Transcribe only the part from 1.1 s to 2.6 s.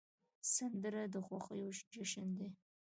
د خوښیو جشن دی